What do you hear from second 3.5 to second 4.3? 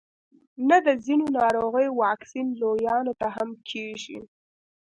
کیږي